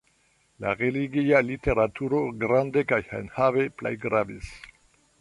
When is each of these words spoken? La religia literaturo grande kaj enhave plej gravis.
La 0.63 0.71
religia 0.79 1.41
literaturo 1.51 2.23
grande 2.47 2.87
kaj 2.95 3.01
enhave 3.23 3.71
plej 3.83 3.97
gravis. 4.09 4.53